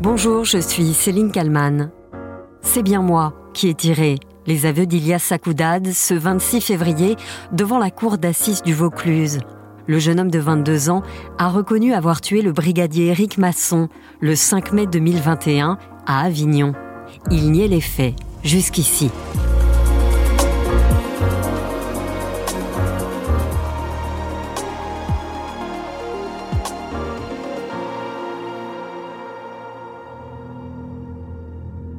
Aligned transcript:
Bonjour, 0.00 0.44
je 0.44 0.58
suis 0.58 0.92
Céline 0.92 1.30
Kalman. 1.30 1.90
C'est 2.62 2.82
bien 2.82 3.00
moi 3.00 3.32
qui 3.54 3.68
ai 3.68 3.74
tiré 3.74 4.16
les 4.46 4.66
aveux 4.66 4.86
d'Ilias 4.86 5.20
Sakoudad 5.20 5.86
ce 5.92 6.14
26 6.14 6.60
février 6.60 7.16
devant 7.52 7.78
la 7.78 7.90
cour 7.90 8.18
d'assises 8.18 8.62
du 8.62 8.74
Vaucluse. 8.74 9.38
Le 9.86 9.98
jeune 10.00 10.18
homme 10.18 10.32
de 10.32 10.40
22 10.40 10.90
ans 10.90 11.02
a 11.38 11.48
reconnu 11.48 11.94
avoir 11.94 12.20
tué 12.20 12.42
le 12.42 12.52
brigadier 12.52 13.06
Éric 13.06 13.38
Masson 13.38 13.88
le 14.20 14.34
5 14.34 14.72
mai 14.72 14.86
2021 14.86 15.78
à 16.06 16.22
Avignon. 16.22 16.72
Il 17.30 17.52
niait 17.52 17.68
les 17.68 17.80
faits 17.80 18.14
jusqu'ici. 18.42 19.10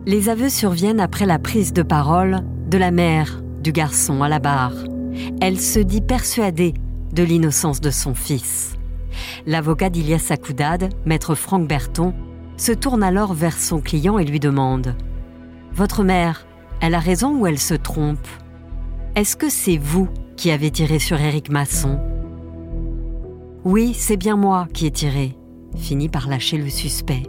Les 0.08 0.30
aveux 0.30 0.50
surviennent 0.50 1.00
après 1.00 1.26
la 1.26 1.40
prise 1.40 1.74
de 1.74 1.82
parole 1.82 2.42
de 2.70 2.78
la 2.78 2.92
mère 2.92 3.42
du 3.64 3.72
garçon 3.72 4.22
à 4.22 4.30
la 4.30 4.38
barre. 4.38 4.76
Elle 5.42 5.60
se 5.60 5.80
dit 5.80 6.02
persuadée 6.02 6.76
de 7.12 7.24
l'innocence 7.24 7.82
de 7.82 7.90
son 7.90 8.14
fils. 8.14 8.76
L'avocat 9.48 9.90
d'Ilias 9.90 10.20
Sakoudad, 10.20 10.94
maître 11.08 11.34
Franck 11.34 11.68
Berton, 11.68 12.14
se 12.56 12.72
tourne 12.72 13.02
alors 13.02 13.34
vers 13.34 13.58
son 13.58 13.82
client 13.82 14.20
et 14.20 14.26
lui 14.26 14.40
demande 14.40 14.96
Votre 15.74 16.04
mère, 16.04 16.46
elle 16.82 16.94
a 16.94 17.00
raison 17.00 17.36
ou 17.40 17.48
elle 17.48 17.60
se 17.60 17.74
trompe? 17.74 18.28
Est-ce 19.16 19.36
que 19.36 19.50
c'est 19.50 19.78
vous 19.78 20.08
qui 20.38 20.52
avez 20.52 20.70
tiré 20.70 21.00
sur 21.00 21.20
Éric 21.20 21.50
Masson 21.50 22.00
Oui, 23.64 23.96
c'est 23.98 24.18
bien 24.18 24.36
moi 24.36 24.68
qui 24.72 24.86
ai 24.86 24.92
tiré, 24.92 25.36
finit 25.76 26.10
par 26.10 26.28
lâcher 26.28 26.58
le 26.58 26.70
suspect. 26.70 27.24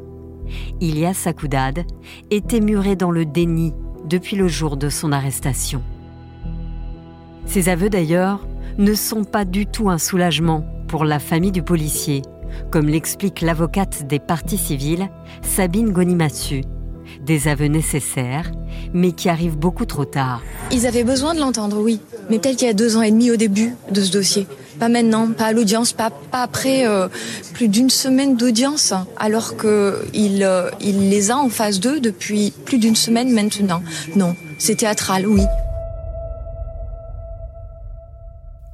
Ilias 0.81 1.15
Sakoudad 1.15 1.85
était 2.31 2.61
muré 2.61 2.97
dans 2.97 3.11
le 3.11 3.25
déni 3.25 3.73
depuis 4.09 4.37
le 4.37 4.49
jour 4.49 4.77
de 4.77 4.89
son 4.89 5.13
arrestation. 5.13 5.83
Ses 7.45 7.69
aveux 7.69 7.91
d'ailleurs 7.91 8.47
ne 8.79 8.95
sont 8.95 9.25
pas 9.25 9.45
du 9.45 9.67
tout 9.67 9.89
un 9.89 9.99
soulagement 9.99 10.65
pour 10.89 11.05
la 11.05 11.19
famille 11.19 11.53
du 11.53 11.63
policier, 11.63 12.23
comme 12.71 12.89
l'explique 12.89 13.41
l'avocate 13.41 14.07
des 14.07 14.19
partis 14.19 14.59
civils, 14.59 15.09
Sabine 15.43 15.91
Gonimassu. 15.91 16.63
Des 17.25 17.49
aveux 17.49 17.67
nécessaires, 17.67 18.51
mais 18.93 19.13
qui 19.13 19.29
arrivent 19.29 19.57
beaucoup 19.57 19.87
trop 19.87 20.05
tard. 20.05 20.43
Ils 20.73 20.87
avaient 20.87 21.05
besoin 21.05 21.35
de 21.35 21.41
l'entendre, 21.41 21.81
oui, 21.81 22.01
mais 22.29 22.39
peut-être 22.39 22.57
qu'il 22.57 22.67
y 22.67 22.71
a 22.71 22.75
deux 22.75 22.97
ans 22.97 23.03
et 23.03 23.11
demi 23.11 23.31
au 23.31 23.37
début 23.37 23.75
de 23.91 24.01
ce 24.01 24.13
dossier. 24.13 24.47
Pas 24.79 24.89
maintenant, 24.89 25.33
pas 25.33 25.47
à 25.47 25.53
l'audience, 25.53 25.93
pas, 25.93 26.11
après 26.33 26.87
euh, 26.87 27.09
plus 27.55 27.69
d'une 27.69 27.91
semaine 27.91 28.37
d'audience, 28.37 28.93
alors 29.17 29.57
qu'il 29.57 30.43
euh, 30.43 30.71
les 30.81 31.31
a 31.31 31.37
en 31.37 31.49
phase 31.49 31.81
2 31.81 32.01
depuis 32.01 32.53
plus 32.65 32.79
d'une 32.79 32.97
semaine 32.97 33.33
maintenant. 33.33 33.83
Non, 34.15 34.37
c'est 34.59 34.77
théâtral, 34.77 35.27
oui. 35.27 35.43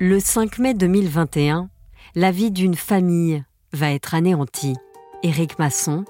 Le 0.00 0.19
5 0.19 0.58
mai 0.58 0.75
2021, 0.75 1.69
la 2.17 2.33
vie 2.33 2.50
d'une 2.50 2.75
famille 2.75 3.45
va 3.73 3.92
être 3.92 4.14
anéantie. 4.14 4.75
Éric 5.23 5.61
Masson, 5.61 6.05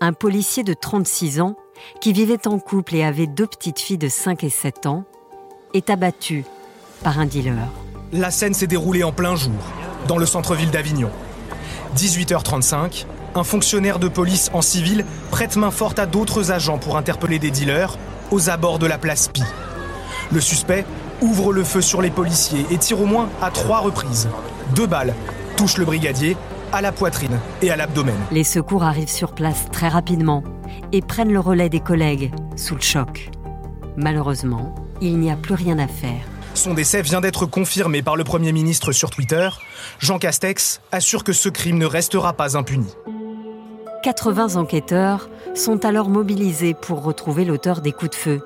un 0.00 0.12
policier 0.12 0.64
de 0.64 0.74
36 0.74 1.40
ans 1.40 1.56
qui 2.00 2.12
vivait 2.12 2.48
en 2.48 2.58
couple 2.58 2.96
et 2.96 3.04
avait 3.04 3.28
deux 3.28 3.46
petites 3.46 3.78
filles 3.78 3.98
de 3.98 4.08
5 4.08 4.42
et 4.42 4.50
7 4.50 4.86
ans, 4.86 5.04
est 5.74 5.90
abattu 5.90 6.44
par 7.02 7.20
un 7.20 7.26
dealer. 7.26 7.68
La 8.12 8.30
scène 8.30 8.54
s'est 8.54 8.68
déroulée 8.68 9.02
en 9.02 9.10
plein 9.10 9.34
jour, 9.34 9.52
dans 10.06 10.16
le 10.16 10.26
centre-ville 10.26 10.70
d'Avignon. 10.70 11.10
18h35, 11.96 13.04
un 13.34 13.42
fonctionnaire 13.42 13.98
de 13.98 14.06
police 14.06 14.48
en 14.52 14.62
civil 14.62 15.04
prête 15.32 15.56
main 15.56 15.72
forte 15.72 15.98
à 15.98 16.06
d'autres 16.06 16.52
agents 16.52 16.78
pour 16.78 16.96
interpeller 16.96 17.40
des 17.40 17.50
dealers 17.50 17.98
aux 18.30 18.48
abords 18.48 18.78
de 18.78 18.86
la 18.86 18.96
place 18.98 19.26
Pi. 19.28 19.42
Le 20.30 20.40
suspect 20.40 20.84
ouvre 21.20 21.52
le 21.52 21.64
feu 21.64 21.80
sur 21.80 22.00
les 22.00 22.10
policiers 22.10 22.64
et 22.70 22.78
tire 22.78 23.00
au 23.00 23.06
moins 23.06 23.28
à 23.42 23.50
trois 23.50 23.80
reprises. 23.80 24.28
Deux 24.76 24.86
balles 24.86 25.14
touchent 25.56 25.78
le 25.78 25.84
brigadier 25.84 26.36
à 26.72 26.82
la 26.82 26.92
poitrine 26.92 27.40
et 27.60 27.70
à 27.70 27.76
l'abdomen. 27.76 28.14
Les 28.30 28.44
secours 28.44 28.84
arrivent 28.84 29.08
sur 29.08 29.32
place 29.32 29.66
très 29.72 29.88
rapidement 29.88 30.44
et 30.92 31.02
prennent 31.02 31.32
le 31.32 31.40
relais 31.40 31.68
des 31.68 31.80
collègues 31.80 32.32
sous 32.54 32.76
le 32.76 32.82
choc. 32.82 33.30
Malheureusement, 33.96 34.74
il 35.00 35.18
n'y 35.18 35.30
a 35.30 35.36
plus 35.36 35.54
rien 35.54 35.78
à 35.78 35.88
faire. 35.88 36.22
Son 36.56 36.72
décès 36.72 37.02
vient 37.02 37.20
d'être 37.20 37.44
confirmé 37.44 38.00
par 38.00 38.16
le 38.16 38.24
Premier 38.24 38.50
ministre 38.50 38.90
sur 38.90 39.10
Twitter. 39.10 39.50
Jean 39.98 40.18
Castex 40.18 40.80
assure 40.90 41.22
que 41.22 41.34
ce 41.34 41.50
crime 41.50 41.76
ne 41.76 41.84
restera 41.84 42.32
pas 42.32 42.56
impuni. 42.56 42.86
80 44.02 44.56
enquêteurs 44.56 45.28
sont 45.54 45.84
alors 45.84 46.08
mobilisés 46.08 46.72
pour 46.72 47.04
retrouver 47.04 47.44
l'auteur 47.44 47.82
des 47.82 47.92
coups 47.92 48.12
de 48.12 48.14
feu, 48.14 48.40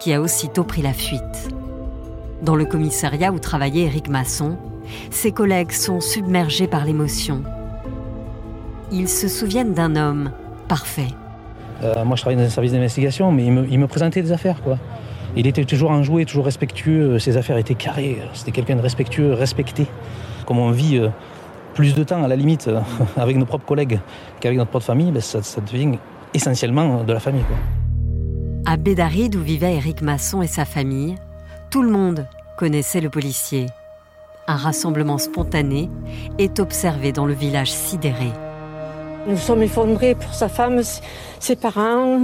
qui 0.00 0.14
a 0.14 0.22
aussitôt 0.22 0.64
pris 0.64 0.80
la 0.80 0.94
fuite. 0.94 1.20
Dans 2.40 2.56
le 2.56 2.64
commissariat 2.64 3.30
où 3.30 3.38
travaillait 3.38 3.82
Éric 3.82 4.08
Masson, 4.08 4.56
ses 5.10 5.30
collègues 5.30 5.72
sont 5.72 6.00
submergés 6.00 6.66
par 6.66 6.86
l'émotion. 6.86 7.42
Ils 8.90 9.10
se 9.10 9.28
souviennent 9.28 9.74
d'un 9.74 9.94
homme 9.94 10.32
parfait. 10.68 11.12
Euh, 11.82 12.02
moi, 12.06 12.16
je 12.16 12.22
travaille 12.22 12.38
dans 12.38 12.46
un 12.46 12.50
service 12.50 12.72
d'investigation, 12.72 13.30
mais 13.30 13.44
il 13.44 13.52
me, 13.52 13.68
il 13.68 13.78
me 13.78 13.86
présentait 13.86 14.22
des 14.22 14.32
affaires, 14.32 14.62
quoi. 14.62 14.78
Il 15.36 15.46
était 15.46 15.64
toujours 15.64 15.90
enjoué, 15.90 16.24
toujours 16.24 16.46
respectueux. 16.46 17.18
Ses 17.18 17.36
affaires 17.36 17.58
étaient 17.58 17.74
carrées. 17.74 18.18
C'était 18.32 18.52
quelqu'un 18.52 18.76
de 18.76 18.80
respectueux, 18.80 19.34
respecté. 19.34 19.86
Comme 20.46 20.58
on 20.58 20.70
vit 20.70 20.96
euh, 20.96 21.08
plus 21.74 21.94
de 21.94 22.02
temps, 22.04 22.24
à 22.24 22.28
la 22.28 22.36
limite, 22.36 22.68
euh, 22.68 22.80
avec 23.18 23.36
nos 23.36 23.44
propres 23.44 23.66
collègues 23.66 24.00
qu'avec 24.40 24.56
notre 24.56 24.70
propre 24.70 24.86
famille, 24.86 25.12
ben, 25.12 25.20
ça, 25.20 25.42
ça, 25.42 25.60
devient 25.60 25.98
essentiellement 26.32 27.04
de 27.04 27.12
la 27.12 27.20
famille. 27.20 27.42
Quoi. 27.42 27.56
À 28.64 28.78
Bédaride, 28.78 29.36
où 29.36 29.42
vivait 29.42 29.74
Éric 29.74 30.00
Masson 30.00 30.40
et 30.40 30.46
sa 30.46 30.64
famille, 30.64 31.16
tout 31.70 31.82
le 31.82 31.90
monde 31.90 32.26
connaissait 32.56 33.02
le 33.02 33.10
policier. 33.10 33.66
Un 34.48 34.56
rassemblement 34.56 35.18
spontané 35.18 35.90
est 36.38 36.60
observé 36.60 37.12
dans 37.12 37.26
le 37.26 37.34
village 37.34 37.70
sidéré. 37.70 38.30
Nous 39.28 39.36
sommes 39.36 39.62
effondrés 39.62 40.14
pour 40.14 40.32
sa 40.32 40.48
femme, 40.48 40.80
ses 41.40 41.56
parents, 41.56 42.22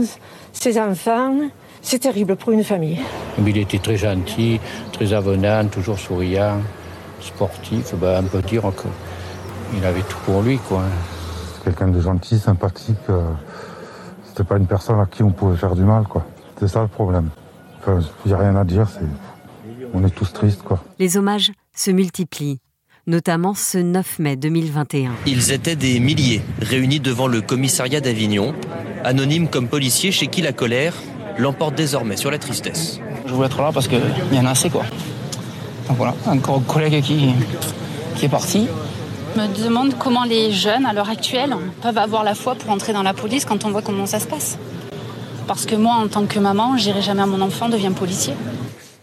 ses 0.52 0.80
enfants. 0.80 1.36
C'est 1.82 1.98
terrible 1.98 2.36
pour 2.36 2.52
une 2.52 2.64
famille. 2.64 2.98
Il 3.44 3.56
était 3.58 3.78
très 3.78 3.96
gentil, 3.96 4.60
très 4.92 5.12
avenant, 5.12 5.66
toujours 5.66 5.98
souriant, 5.98 6.58
sportif. 7.20 7.94
Ben, 8.00 8.22
on 8.24 8.28
peut 8.28 8.42
dire 8.42 8.62
qu'il 9.70 9.84
avait 9.84 10.02
tout 10.02 10.16
pour 10.24 10.42
lui. 10.42 10.58
quoi. 10.58 10.84
Quelqu'un 11.64 11.88
de 11.88 12.00
gentil, 12.00 12.38
sympathique. 12.38 12.96
Euh, 13.10 13.22
C'était 14.28 14.44
pas 14.44 14.56
une 14.56 14.66
personne 14.66 15.00
à 15.00 15.06
qui 15.06 15.22
on 15.22 15.30
pouvait 15.32 15.56
faire 15.56 15.74
du 15.74 15.82
mal. 15.82 16.04
quoi. 16.04 16.24
C'est 16.58 16.68
ça 16.68 16.82
le 16.82 16.88
problème. 16.88 17.28
Enfin, 17.80 17.98
il 18.24 18.28
n'y 18.28 18.34
a 18.34 18.38
rien 18.38 18.56
à 18.56 18.64
dire. 18.64 18.86
On 19.92 20.04
est 20.04 20.10
tous 20.14 20.32
tristes. 20.32 20.62
quoi. 20.62 20.82
Les 20.98 21.16
hommages 21.16 21.52
se 21.74 21.90
multiplient 21.90 22.58
notamment 23.08 23.52
ce 23.54 23.78
9 23.78 24.20
mai 24.20 24.36
2021. 24.36 25.10
Ils 25.26 25.50
étaient 25.50 25.74
des 25.74 25.98
milliers 25.98 26.40
réunis 26.60 27.00
devant 27.00 27.26
le 27.26 27.40
commissariat 27.40 28.00
d'Avignon, 28.00 28.54
anonymes 29.02 29.48
comme 29.48 29.66
policiers 29.66 30.12
chez 30.12 30.28
qui 30.28 30.40
la 30.40 30.52
colère 30.52 30.94
l'emporte 31.38 31.74
désormais 31.74 32.16
sur 32.16 32.30
la 32.30 32.38
tristesse. 32.38 33.00
Je 33.26 33.32
voulais 33.32 33.46
être 33.46 33.60
là 33.60 33.70
parce 33.72 33.88
qu'il 33.88 34.00
y 34.32 34.38
en 34.38 34.46
a 34.46 34.50
assez 34.50 34.70
quoi. 34.70 34.84
Donc 35.88 35.96
voilà, 35.96 36.14
encore 36.26 36.58
un 36.58 36.72
collègue 36.72 37.02
qui, 37.02 37.34
qui 38.16 38.24
est 38.26 38.28
parti. 38.28 38.68
Je 39.34 39.40
me 39.40 39.64
demande 39.64 39.96
comment 39.98 40.24
les 40.24 40.52
jeunes 40.52 40.84
à 40.84 40.92
l'heure 40.92 41.08
actuelle 41.08 41.56
peuvent 41.80 41.98
avoir 41.98 42.22
la 42.22 42.34
foi 42.34 42.54
pour 42.54 42.70
entrer 42.70 42.92
dans 42.92 43.02
la 43.02 43.14
police 43.14 43.44
quand 43.44 43.64
on 43.64 43.70
voit 43.70 43.82
comment 43.82 44.06
ça 44.06 44.20
se 44.20 44.26
passe. 44.26 44.58
Parce 45.46 45.66
que 45.66 45.74
moi, 45.74 45.94
en 45.94 46.08
tant 46.08 46.26
que 46.26 46.38
maman, 46.38 46.76
j'irai 46.76 47.02
jamais 47.02 47.22
à 47.22 47.26
mon 47.26 47.40
enfant 47.40 47.68
devient 47.68 47.92
policier. 47.94 48.34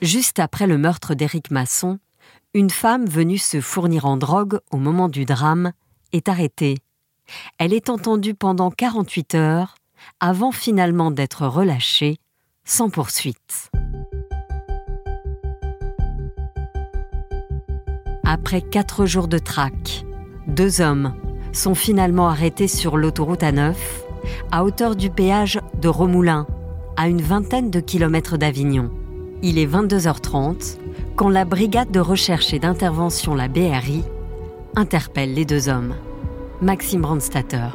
Juste 0.02 0.40
après 0.40 0.68
le 0.68 0.78
meurtre 0.78 1.16
d'Éric 1.16 1.52
Masson, 1.52 2.00
une 2.54 2.70
femme 2.70 3.06
venue 3.06 3.38
se 3.38 3.60
fournir 3.60 4.06
en 4.06 4.18
drogue 4.18 4.60
au 4.72 4.78
moment 4.78 5.10
du 5.10 5.26
drame 5.26 5.72
est 6.14 6.30
arrêtée. 6.30 6.78
Elle 7.58 7.74
est 7.74 7.90
entendue 7.90 8.34
pendant 8.34 8.72
48 8.72 9.36
heures 9.36 9.76
avant 10.20 10.52
finalement 10.52 11.12
d'être 11.12 11.46
relâchée 11.46 12.18
sans 12.66 12.90
poursuite. 12.90 13.72
Après 18.24 18.62
quatre 18.62 19.06
jours 19.06 19.28
de 19.28 19.40
traque, 19.40 20.06
deux 20.48 20.82
hommes 20.82 21.14
sont 21.52 21.74
finalement 21.74 22.30
arrêtés 22.30 22.68
sur 22.68 22.96
l'autoroute 22.96 23.42
A9, 23.42 23.76
à 24.52 24.64
hauteur 24.64 24.96
du 24.96 25.10
péage 25.10 25.60
de 25.82 25.88
Romoulin, 25.88 26.46
à 26.96 27.08
une 27.08 27.22
vingtaine 27.22 27.72
de 27.72 27.80
kilomètres 27.80 28.38
d'Avignon. 28.38 28.92
Il 29.42 29.58
est 29.58 29.66
22h30 29.66 30.78
quand 31.16 31.30
la 31.30 31.46
brigade 31.46 31.92
de 31.92 32.00
recherche 32.00 32.54
et 32.54 32.60
d'intervention, 32.60 33.36
la 33.36 33.48
BRI, 33.48 34.04
interpelle 34.76 35.34
les 35.34 35.46
deux 35.46 35.70
hommes. 35.70 35.96
Maxime 36.62 37.02
Brandstatter. 37.02 37.70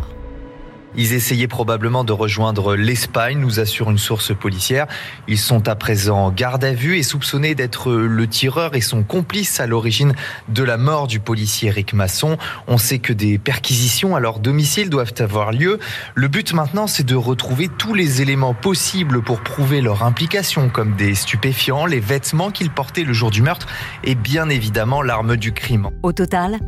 Ils 0.96 1.12
essayaient 1.12 1.48
probablement 1.48 2.04
de 2.04 2.12
rejoindre 2.12 2.76
l'Espagne, 2.76 3.38
nous 3.38 3.60
assure 3.60 3.90
une 3.90 3.98
source 3.98 4.34
policière. 4.34 4.86
Ils 5.28 5.38
sont 5.38 5.68
à 5.68 5.74
présent 5.74 6.30
garde 6.30 6.64
à 6.64 6.72
vue 6.72 6.96
et 6.96 7.02
soupçonnés 7.02 7.54
d'être 7.54 7.92
le 7.92 8.26
tireur 8.26 8.76
et 8.76 8.80
son 8.80 9.02
complice 9.02 9.60
à 9.60 9.66
l'origine 9.66 10.14
de 10.48 10.62
la 10.62 10.76
mort 10.76 11.06
du 11.06 11.20
policier 11.20 11.68
Eric 11.68 11.94
Masson. 11.94 12.36
On 12.66 12.78
sait 12.78 12.98
que 12.98 13.12
des 13.12 13.38
perquisitions 13.38 14.16
à 14.16 14.20
leur 14.20 14.38
domicile 14.38 14.90
doivent 14.90 15.14
avoir 15.18 15.52
lieu. 15.52 15.78
Le 16.14 16.28
but 16.28 16.52
maintenant, 16.52 16.86
c'est 16.86 17.06
de 17.06 17.16
retrouver 17.16 17.68
tous 17.68 17.94
les 17.94 18.22
éléments 18.22 18.54
possibles 18.54 19.22
pour 19.22 19.40
prouver 19.40 19.80
leur 19.80 20.02
implication, 20.02 20.68
comme 20.68 20.94
des 20.94 21.14
stupéfiants, 21.14 21.86
les 21.86 22.00
vêtements 22.00 22.50
qu'ils 22.50 22.70
portaient 22.70 23.04
le 23.04 23.12
jour 23.12 23.30
du 23.30 23.42
meurtre 23.42 23.66
et 24.04 24.14
bien 24.14 24.48
évidemment 24.48 25.02
l'arme 25.02 25.36
du 25.36 25.52
crime. 25.52 25.90
Au 26.02 26.12
total, 26.12 26.58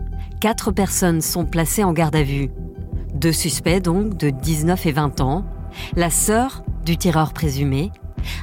quatre 0.40 0.73
personnes 0.73 1.20
sont 1.20 1.44
placées 1.44 1.84
en 1.84 1.93
garde 1.93 2.17
à 2.17 2.23
vue. 2.23 2.50
Deux 3.16 3.32
suspects 3.32 3.80
donc 3.80 4.18
de 4.18 4.28
19 4.28 4.84
et 4.84 4.92
20 4.92 5.22
ans, 5.22 5.46
la 5.96 6.10
sœur 6.10 6.62
du 6.84 6.98
tireur 6.98 7.32
présumé, 7.32 7.90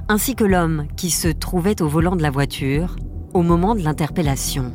ainsi 0.07 0.33
que 0.33 0.43
l'homme 0.43 0.87
qui 0.97 1.11
se 1.11 1.27
trouvait 1.27 1.79
au 1.83 1.87
volant 1.87 2.15
de 2.15 2.23
la 2.23 2.31
voiture 2.31 2.95
au 3.35 3.43
moment 3.43 3.75
de 3.75 3.81
l'interpellation. 3.81 4.73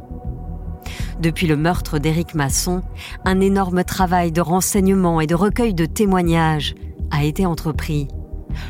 Depuis 1.21 1.49
le 1.49 1.57
meurtre 1.57 1.99
d'Éric 1.99 2.37
Masson, 2.37 2.83
un 3.25 3.41
énorme 3.41 3.83
travail 3.83 4.31
de 4.31 4.41
renseignement 4.41 5.21
et 5.21 5.27
de 5.27 5.35
recueil 5.35 5.75
de 5.75 5.85
témoignages 5.85 6.77
a 7.11 7.25
été 7.25 7.45
entrepris. 7.45 8.07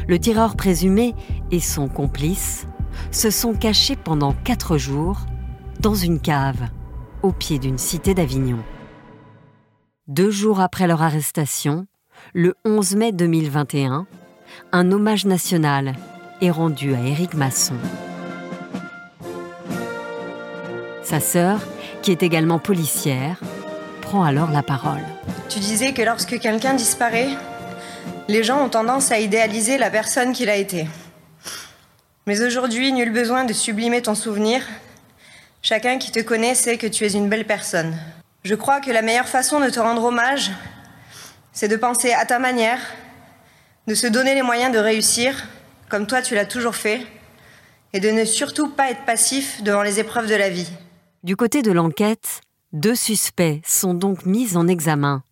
Le 0.09 0.19
tireur 0.19 0.57
présumé 0.57 1.15
et 1.51 1.61
son 1.61 1.89
complice 1.89 2.67
se 3.11 3.29
sont 3.29 3.53
cachés 3.53 3.97
pendant 3.97 4.33
quatre 4.33 4.79
jours 4.79 5.27
dans 5.81 5.95
une 5.95 6.21
cave 6.21 6.71
au 7.23 7.33
pied 7.33 7.59
d'une 7.59 7.77
cité 7.77 8.15
d'Avignon. 8.15 8.61
Deux 10.09 10.31
jours 10.31 10.61
après 10.61 10.87
leur 10.87 11.03
arrestation, 11.03 11.87
le 12.33 12.55
11 12.65 12.97
mai 12.97 13.13
2021, 13.13 14.07
un 14.73 14.91
hommage 14.91 15.27
national 15.27 15.97
est 16.41 16.51
rendu 16.51 16.95
à 16.95 17.01
Éric 17.01 17.35
Masson. 17.35 17.75
Sa 21.03 21.21
sœur, 21.21 21.61
qui 22.01 22.11
est 22.11 22.23
également 22.23 22.59
policière, 22.59 23.39
prend 24.01 24.25
alors 24.25 24.51
la 24.51 24.63
parole. 24.63 25.05
Tu 25.51 25.59
disais 25.59 25.93
que 25.93 26.01
lorsque 26.01 26.39
quelqu'un 26.39 26.73
disparaît, 26.73 27.29
les 28.29 28.43
gens 28.43 28.65
ont 28.65 28.71
tendance 28.71 29.13
à 29.13 29.19
idéaliser 29.19 29.77
la 29.77 29.91
personne 29.91 30.33
qu'il 30.33 30.49
a 30.49 30.57
été. 30.57 30.87
Mais 32.27 32.41
aujourd'hui, 32.41 32.95
nul 32.95 33.13
besoin 33.13 33.45
de 33.45 33.53
sublimer 33.53 34.01
ton 34.01 34.15
souvenir. 34.15 34.63
Chacun 35.61 35.99
qui 35.99 36.13
te 36.13 36.21
connaît 36.21 36.55
sait 36.55 36.79
que 36.79 36.87
tu 36.87 37.05
es 37.05 37.13
une 37.13 37.29
belle 37.29 37.47
personne. 37.47 37.95
Je 38.45 38.55
crois 38.55 38.81
que 38.81 38.91
la 38.91 39.03
meilleure 39.03 39.29
façon 39.29 39.61
de 39.61 39.69
te 39.69 39.81
rendre 39.81 40.05
hommage, 40.05 40.53
c'est 41.53 41.69
de 41.69 41.77
penser 41.77 42.13
à 42.13 42.25
ta 42.25 42.39
manière, 42.39 42.81
de 43.89 43.95
se 43.95 44.07
donner 44.07 44.35
les 44.35 44.43
moyens 44.43 44.73
de 44.73 44.79
réussir, 44.79 45.47
comme 45.89 46.07
toi 46.07 46.23
tu 46.23 46.35
l'as 46.37 46.47
toujours 46.47 46.77
fait, 46.77 47.05
et 47.93 48.01
de 48.01 48.11
ne 48.11 48.25
surtout 48.25 48.69
pas 48.69 48.91
être 48.91 49.05
passif 49.05 49.63
devant 49.63 49.83
les 49.83 49.99
épreuves 49.99 50.29
de 50.29 50.37
la 50.37 50.51
vie. 50.51 50.71
Du 51.25 51.35
côté 51.35 51.63
de 51.63 51.73
l'enquête, 51.73 52.43
deux 52.73 52.95
suspects 52.95 53.61
sont 53.67 53.95
donc 53.95 54.25
mis 54.25 54.57
en 54.57 54.69
examen. 54.69 55.25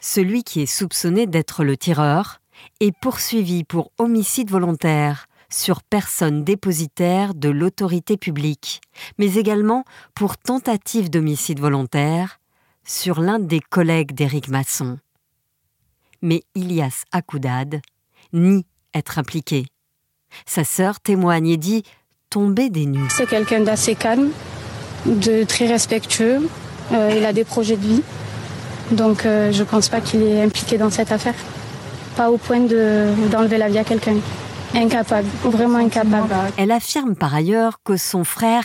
Celui 0.00 0.42
qui 0.42 0.62
est 0.62 0.66
soupçonné 0.66 1.26
d'être 1.26 1.62
le 1.62 1.76
tireur 1.76 2.40
est 2.80 2.96
poursuivi 3.00 3.62
pour 3.62 3.92
homicide 3.98 4.50
volontaire 4.50 5.26
sur 5.52 5.82
personne 5.82 6.44
dépositaire 6.44 7.34
de 7.34 7.48
l'autorité 7.48 8.16
publique, 8.16 8.80
mais 9.18 9.34
également 9.34 9.84
pour 10.14 10.36
tentative 10.36 11.10
d'homicide 11.10 11.60
volontaire 11.60 12.40
sur 12.84 13.20
l'un 13.20 13.38
des 13.38 13.60
collègues 13.60 14.12
d'Éric 14.12 14.48
Masson. 14.48 14.98
Mais 16.22 16.42
Ilias 16.54 17.04
Akoudad 17.12 17.80
nie 18.32 18.66
être 18.94 19.18
impliqué. 19.18 19.66
Sa 20.46 20.64
sœur 20.64 21.00
témoigne 21.00 21.48
et 21.48 21.56
dit 21.56 21.82
tomber 22.28 22.70
des 22.70 22.86
nues. 22.86 23.08
C'est 23.10 23.28
quelqu'un 23.28 23.60
d'assez 23.60 23.94
calme, 23.94 24.30
de 25.06 25.44
très 25.44 25.66
respectueux. 25.66 26.48
Euh, 26.92 27.14
il 27.16 27.24
a 27.24 27.32
des 27.32 27.44
projets 27.44 27.76
de 27.76 27.86
vie. 27.86 28.02
Donc 28.92 29.24
euh, 29.24 29.52
je 29.52 29.60
ne 29.60 29.64
pense 29.64 29.88
pas 29.88 30.00
qu'il 30.00 30.22
est 30.22 30.42
impliqué 30.42 30.78
dans 30.78 30.90
cette 30.90 31.12
affaire. 31.12 31.34
Pas 32.16 32.30
au 32.30 32.38
point 32.38 32.60
d'enlever 32.60 33.58
la 33.58 33.68
vie 33.68 33.78
à 33.78 33.84
quelqu'un. 33.84 34.16
Incapable, 34.74 35.28
vraiment 35.44 35.78
incapable. 35.78 36.32
Elle 36.56 36.70
affirme 36.70 37.16
par 37.16 37.34
ailleurs 37.34 37.78
que 37.84 37.96
son 37.96 38.24
frère 38.24 38.64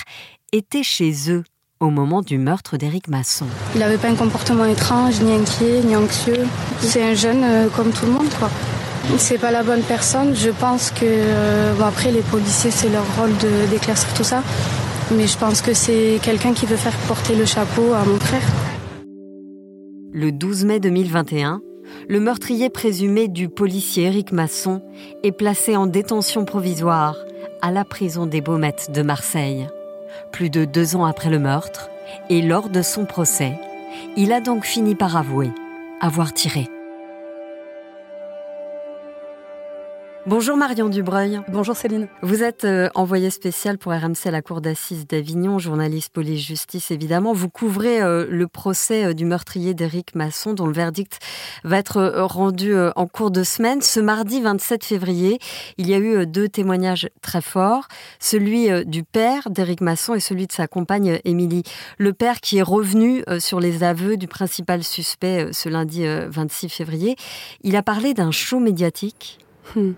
était 0.51 0.83
chez 0.83 1.31
eux 1.31 1.43
au 1.79 1.89
moment 1.89 2.21
du 2.21 2.37
meurtre 2.37 2.77
d'Éric 2.77 3.07
Masson. 3.07 3.45
Il 3.73 3.79
n'avait 3.79 3.97
pas 3.97 4.09
un 4.09 4.15
comportement 4.15 4.65
étrange, 4.65 5.21
ni 5.21 5.33
inquiet, 5.33 5.81
ni 5.83 5.95
anxieux. 5.95 6.45
C'est 6.79 7.03
un 7.03 7.13
jeune 7.15 7.43
euh, 7.43 7.67
comme 7.75 7.91
tout 7.91 8.05
le 8.05 8.11
monde, 8.11 8.29
quoi. 8.39 8.49
C'est 9.17 9.37
pas 9.37 9.51
la 9.51 9.63
bonne 9.63 9.81
personne. 9.83 10.35
Je 10.35 10.49
pense 10.49 10.91
que, 10.91 11.73
bon 11.77 11.85
après, 11.85 12.11
les 12.11 12.21
policiers, 12.21 12.71
c'est 12.71 12.89
leur 12.89 13.05
rôle 13.17 13.31
d'éclaircir 13.69 14.11
tout 14.15 14.23
ça. 14.23 14.41
Mais 15.11 15.27
je 15.27 15.37
pense 15.37 15.61
que 15.61 15.73
c'est 15.73 16.19
quelqu'un 16.23 16.53
qui 16.53 16.65
veut 16.65 16.75
faire 16.75 16.95
porter 17.07 17.35
le 17.35 17.45
chapeau 17.45 17.93
à 17.93 18.03
mon 18.03 18.19
frère. 18.19 18.41
Le 20.11 20.31
12 20.31 20.65
mai 20.65 20.79
2021, 20.79 21.61
le 22.07 22.19
meurtrier 22.19 22.69
présumé 22.69 23.27
du 23.27 23.49
policier 23.49 24.05
Éric 24.05 24.31
Masson 24.31 24.81
est 25.23 25.31
placé 25.31 25.75
en 25.75 25.87
détention 25.87 26.45
provisoire 26.45 27.17
à 27.61 27.71
la 27.71 27.83
prison 27.83 28.25
des 28.25 28.41
Baumettes 28.41 28.91
de 28.91 29.01
Marseille. 29.01 29.67
Plus 30.31 30.49
de 30.49 30.65
deux 30.65 30.95
ans 30.95 31.05
après 31.05 31.29
le 31.29 31.39
meurtre, 31.39 31.89
et 32.29 32.41
lors 32.41 32.69
de 32.69 32.81
son 32.81 33.05
procès, 33.05 33.53
il 34.17 34.31
a 34.31 34.41
donc 34.41 34.65
fini 34.65 34.95
par 34.95 35.17
avouer 35.17 35.49
avoir 36.01 36.33
tiré. 36.33 36.67
Bonjour 40.27 40.57
Marion 40.57 40.89
Dubreuil. 40.89 41.39
Bonjour 41.49 41.75
Céline. 41.75 42.07
Vous 42.23 42.41
êtes 42.41 42.65
euh, 42.65 42.89
envoyée 42.95 43.29
spéciale 43.29 43.77
pour 43.77 43.91
RMC 43.91 44.25
à 44.25 44.31
la 44.31 44.41
Cour 44.41 44.59
d'assises 44.59 45.05
d'Avignon, 45.05 45.59
journaliste 45.59 46.11
police-justice 46.11 46.89
évidemment. 46.89 47.31
Vous 47.31 47.47
couvrez 47.47 48.01
euh, 48.01 48.25
le 48.27 48.47
procès 48.47 49.05
euh, 49.05 49.13
du 49.13 49.23
meurtrier 49.23 49.75
d'Éric 49.75 50.15
Masson 50.15 50.53
dont 50.53 50.65
le 50.65 50.73
verdict 50.73 51.19
va 51.63 51.77
être 51.77 52.21
rendu 52.21 52.73
en 52.95 53.05
cours 53.05 53.29
de 53.29 53.43
semaine. 53.43 53.83
Ce 53.83 53.99
mardi 53.99 54.41
27 54.41 54.83
février, 54.83 55.37
il 55.77 55.87
y 55.87 55.93
a 55.93 55.99
eu 55.99 56.25
deux 56.25 56.49
témoignages 56.49 57.07
très 57.21 57.41
forts, 57.41 57.87
celui 58.19 58.69
du 58.85 59.03
père 59.03 59.51
d'Éric 59.51 59.81
Masson 59.81 60.15
et 60.15 60.19
celui 60.19 60.47
de 60.47 60.51
sa 60.51 60.67
compagne 60.67 61.19
Émilie. 61.23 61.63
Le 61.99 62.13
père 62.13 62.39
qui 62.41 62.57
est 62.57 62.63
revenu 62.63 63.23
sur 63.39 63.59
les 63.59 63.83
aveux 63.83 64.17
du 64.17 64.27
principal 64.27 64.83
suspect 64.83 65.49
ce 65.51 65.69
lundi 65.69 66.05
26 66.05 66.69
février, 66.69 67.15
il 67.61 67.75
a 67.75 67.83
parlé 67.83 68.13
d'un 68.13 68.31
show 68.31 68.59
médiatique. 68.59 69.39
Hmm. 69.75 69.93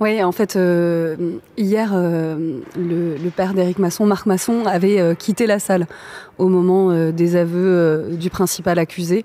Oui, 0.00 0.22
en 0.22 0.30
fait, 0.30 0.54
euh, 0.54 1.16
hier, 1.56 1.90
euh, 1.92 2.60
le, 2.76 3.30
père 3.30 3.52
d'Éric 3.52 3.80
Masson, 3.80 4.06
Marc 4.06 4.26
Masson, 4.26 4.64
avait 4.64 5.00
euh, 5.00 5.14
quitté 5.14 5.46
la 5.46 5.58
salle 5.58 5.88
au 6.38 6.46
moment 6.46 6.92
des 7.10 7.34
aveux 7.34 8.10
du 8.12 8.30
principal 8.30 8.78
accusé, 8.78 9.24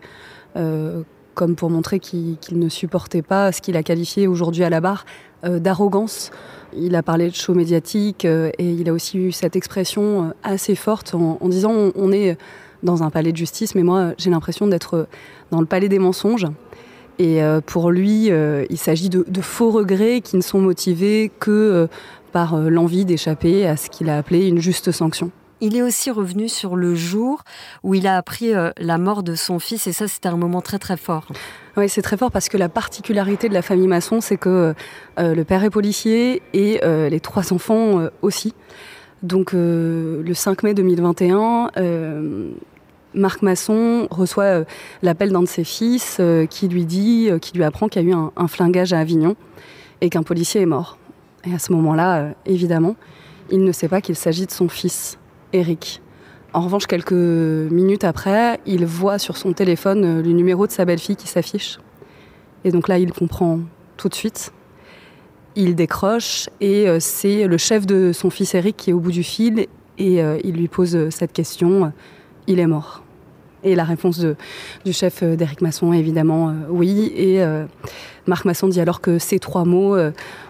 comme 1.36 1.56
pour 1.56 1.70
montrer 1.70 2.00
qu'il 2.00 2.38
ne 2.54 2.70
supportait 2.70 3.22
pas 3.22 3.52
ce 3.52 3.62
qu'il 3.62 3.78
a 3.78 3.84
qualifié 3.84 4.28
aujourd'hui 4.28 4.64
à 4.64 4.70
la 4.72 4.82
barre 4.82 5.06
d'arrogance. 5.44 6.32
Il 6.76 6.96
a 6.96 7.04
parlé 7.04 7.30
de 7.30 7.36
show 7.36 7.54
médiatique 7.54 8.26
et 8.26 8.54
il 8.60 8.90
a 8.90 8.94
aussi 8.94 9.20
eu 9.20 9.32
cette 9.32 9.56
expression 9.56 10.34
assez 10.42 10.74
forte 10.74 11.14
en, 11.14 11.38
disant 11.50 11.72
on, 11.72 11.92
on 11.96 12.12
est 12.12 12.36
dans 12.82 13.04
un 13.04 13.12
palais 13.12 13.32
de 13.32 13.38
justice, 13.38 13.76
mais 13.76 13.84
moi 13.84 14.14
j'ai 14.18 14.32
l'impression 14.32 14.66
d'être 14.66 15.08
dans 15.52 15.60
le 15.60 15.68
palais 15.68 15.90
des 15.90 16.00
mensonges. 16.00 16.48
Et 17.20 17.44
euh, 17.44 17.62
pour 17.62 17.92
lui, 17.92 18.32
euh, 18.32 18.66
il 18.70 18.78
s'agit 18.78 19.10
de, 19.10 19.42
faux 19.42 19.72
regrets 19.72 20.22
qui 20.22 20.36
ne 20.36 20.42
sont 20.42 20.60
motivés 20.60 21.32
que 21.40 21.52
euh, 21.52 21.88
par 22.32 22.58
l'envie 22.58 23.06
d'échapper 23.06 23.68
à 23.68 23.78
ce 23.78 23.90
qu'il 23.90 24.10
a 24.10 24.18
appelé 24.18 24.48
une 24.48 24.60
juste 24.60 24.92
sanction. 24.92 25.32
Il 25.62 25.78
est 25.78 25.82
aussi 25.82 26.10
revenu 26.10 26.50
sur 26.50 26.76
le 26.76 26.96
jour 26.96 27.44
où 27.84 27.94
il 27.94 28.08
a 28.08 28.18
appris 28.18 28.52
la 28.78 28.98
mort 28.98 29.24
de 29.24 29.36
son 29.36 29.60
fils 29.60 29.88
et 29.88 29.94
ça 29.94 30.10
c'était 30.10 30.28
un 30.28 30.36
moment 30.36 30.60
très 30.60 30.80
très 30.80 30.98
fort. 30.98 31.28
Oui, 31.78 31.88
c'est 31.88 32.02
très 32.02 32.18
fort 32.18 32.32
parce 32.32 32.50
que 32.50 32.58
la 32.58 32.68
particularité 32.70 33.48
de 33.48 33.54
la 33.54 33.62
famille 33.62 33.88
Masson, 33.88 34.20
c'est 34.20 34.36
que 34.36 34.74
le 35.18 35.44
père 35.44 35.64
est 35.64 35.70
policier 35.70 36.42
et 36.54 36.82
les 36.84 37.20
trois 37.22 37.54
enfants 37.54 38.02
aussi. 38.24 38.54
Donc 39.22 39.52
le 39.54 40.34
5 40.34 40.64
mai 40.64 40.74
2021, 40.74 41.70
Marc 43.16 43.42
Masson 43.42 44.08
reçoit 44.12 44.44
euh, 44.44 44.64
l'appel 45.02 45.32
d'un 45.32 45.42
de 45.42 45.48
ses 45.48 45.64
fils 45.64 46.18
euh, 46.20 46.46
qui 46.46 46.68
lui 46.68 46.86
dit, 46.86 47.30
euh, 47.30 47.40
qui 47.40 47.56
lui 47.56 47.64
apprend 47.64 47.88
qu'il 47.88 48.02
y 48.02 48.06
a 48.06 48.10
eu 48.10 48.14
un, 48.14 48.48
flingage 48.48 48.94
à 48.94 49.00
Avignon 49.00 49.36
et 50.02 50.10
qu'un 50.10 50.24
policier 50.24 50.62
est 50.62 50.66
mort. 50.66 50.98
Et 51.46 51.54
à 51.54 51.60
ce 51.60 51.72
moment-là, 51.74 52.30
évidemment, 52.46 52.96
il 53.52 53.64
ne 53.64 53.72
sait 53.72 53.88
pas 53.88 54.02
qu'il 54.02 54.16
s'agit 54.16 54.46
de 54.46 54.52
son 54.52 54.70
fils, 54.70 55.18
Eric. 55.52 56.02
En 56.54 56.62
revanche, 56.62 56.86
quelques 56.88 57.12
minutes 57.12 58.04
après, 58.04 58.60
il 58.66 58.86
voit 58.86 59.18
sur 59.18 59.38
son 59.38 59.54
téléphone 59.54 60.22
le 60.22 60.32
numéro 60.32 60.68
de 60.68 60.72
sa 60.72 60.86
belle-fille 60.86 61.16
qui 61.16 61.28
s'affiche. 61.28 61.80
Et 62.64 62.72
donc 62.72 62.88
là, 62.88 62.98
il 63.00 63.12
comprend 63.12 63.60
tout 63.98 64.08
de 64.08 64.16
suite. 64.16 64.54
Il 65.56 65.76
décroche 65.76 66.50
et 66.62 66.88
c'est 67.00 67.48
le 67.48 67.58
chef 67.58 67.86
de 67.86 68.12
son 68.14 68.30
fils 68.30 68.56
Eric 68.56 68.78
qui 68.78 68.92
est 68.92 68.94
au 68.94 69.00
bout 69.00 69.12
du 69.12 69.24
fil 69.24 69.68
et 69.98 70.22
il 70.44 70.56
lui 70.56 70.68
pose 70.68 71.10
cette 71.10 71.34
question. 71.34 71.92
Il 72.48 72.60
est 72.60 72.68
mort. 72.68 73.04
Et 73.64 73.76
la 73.76 73.86
réponse 73.86 74.20
de, 74.20 74.36
du 74.84 74.92
chef 74.92 75.24
d'Éric 75.24 75.62
Masson, 75.62 75.94
évidemment, 75.94 76.54
oui. 76.70 77.14
Et 77.16 77.42
Marc 78.28 78.44
Masson 78.44 78.68
dit 78.68 78.82
alors 78.82 79.00
que 79.00 79.20
ces 79.20 79.40
trois 79.40 79.64
mots 79.64 79.96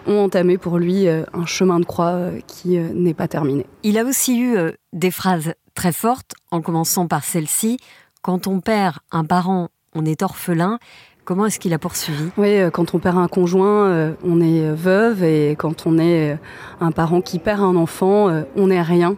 ont 0.08 0.18
entamé 0.18 0.58
pour 0.58 0.78
lui 0.78 1.06
un 1.08 1.46
chemin 1.46 1.78
de 1.78 1.84
croix 1.84 2.18
qui 2.48 2.76
n'est 2.76 3.14
pas 3.14 3.28
terminé. 3.28 3.66
Il 3.84 3.98
a 3.98 4.04
aussi 4.04 4.40
eu 4.40 4.56
des 4.92 5.12
phrases 5.12 5.54
très 5.74 5.92
fortes, 5.92 6.32
en 6.50 6.60
commençant 6.60 7.06
par 7.06 7.22
celle-ci. 7.22 7.78
Quand 8.20 8.48
on 8.48 8.60
perd 8.60 8.96
un 9.12 9.24
parent, 9.24 9.68
on 9.94 10.04
est 10.04 10.22
orphelin. 10.22 10.78
Comment 11.24 11.46
est-ce 11.46 11.58
qu'il 11.58 11.72
a 11.72 11.78
poursuivi? 11.78 12.30
Oui, 12.36 12.58
euh, 12.58 12.70
quand 12.70 12.94
on 12.94 12.98
perd 12.98 13.16
un 13.16 13.28
conjoint, 13.28 13.86
euh, 13.86 14.12
on 14.24 14.42
est 14.42 14.66
euh, 14.66 14.74
veuve, 14.74 15.24
et 15.24 15.56
quand 15.56 15.86
on 15.86 15.98
est 15.98 16.38
un 16.80 16.92
parent 16.92 17.22
qui 17.22 17.38
perd 17.38 17.60
un 17.60 17.76
enfant, 17.76 18.44
on 18.56 18.66
n'est 18.66 18.82
rien. 18.82 19.16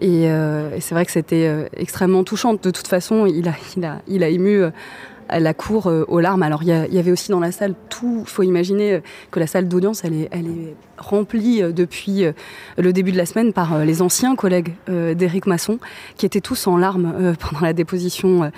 Et, 0.00 0.28
c'est 0.80 0.94
vrai 0.94 1.06
que 1.06 1.12
c'était 1.12 1.68
extrêmement 1.76 2.24
touchant. 2.24 2.54
De 2.54 2.70
toute 2.70 2.86
façon, 2.86 3.26
il 3.26 3.48
a, 3.48 3.54
il 3.76 3.84
a, 3.84 4.00
il 4.06 4.22
a 4.22 4.28
ému 4.28 4.64
la 5.30 5.54
cour 5.54 5.86
euh, 5.86 6.04
aux 6.08 6.20
larmes. 6.20 6.42
Alors 6.42 6.62
il 6.62 6.68
y, 6.68 6.98
avait 6.98 7.10
aussi 7.10 7.30
dans 7.30 7.40
la 7.40 7.52
salle 7.52 7.74
tout. 7.88 8.22
Il 8.22 8.30
faut 8.30 8.42
imaginer 8.42 8.94
euh, 8.94 9.00
que 9.30 9.40
la 9.40 9.46
salle 9.46 9.68
d'audience, 9.68 10.04
elle 10.04 10.14
est, 10.14 10.28
elle 10.30 10.46
est 10.46 10.74
remplie 10.98 11.62
euh, 11.62 11.72
depuis 11.72 12.24
le 12.78 12.92
début 12.92 13.12
de 13.12 13.16
la 13.16 13.26
semaine 13.26 13.52
par 13.52 13.84
les 13.84 14.02
anciens 14.02 14.36
collègues 14.36 14.74
d'Éric 14.88 15.46
Masson, 15.46 15.78
qui 16.16 16.26
étaient 16.26 16.40
tous 16.40 16.66
en 16.66 16.76
larmes 16.76 17.34
pendant 17.40 17.60
la 17.60 17.72
déposition 17.72 18.50